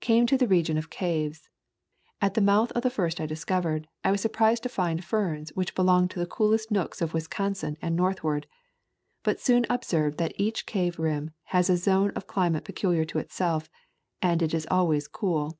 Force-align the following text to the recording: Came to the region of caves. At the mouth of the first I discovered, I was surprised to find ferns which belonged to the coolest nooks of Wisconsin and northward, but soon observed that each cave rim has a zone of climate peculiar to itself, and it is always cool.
Came 0.00 0.26
to 0.26 0.36
the 0.36 0.48
region 0.48 0.76
of 0.76 0.90
caves. 0.90 1.48
At 2.20 2.34
the 2.34 2.40
mouth 2.40 2.72
of 2.72 2.82
the 2.82 2.90
first 2.90 3.20
I 3.20 3.26
discovered, 3.26 3.86
I 4.02 4.10
was 4.10 4.20
surprised 4.20 4.64
to 4.64 4.68
find 4.68 5.04
ferns 5.04 5.50
which 5.54 5.76
belonged 5.76 6.10
to 6.10 6.18
the 6.18 6.26
coolest 6.26 6.72
nooks 6.72 7.00
of 7.00 7.14
Wisconsin 7.14 7.76
and 7.80 7.94
northward, 7.94 8.48
but 9.22 9.38
soon 9.38 9.66
observed 9.70 10.18
that 10.18 10.32
each 10.34 10.66
cave 10.66 10.98
rim 10.98 11.30
has 11.54 11.70
a 11.70 11.76
zone 11.76 12.10
of 12.16 12.26
climate 12.26 12.64
peculiar 12.64 13.04
to 13.04 13.20
itself, 13.20 13.70
and 14.20 14.42
it 14.42 14.52
is 14.52 14.66
always 14.68 15.06
cool. 15.06 15.56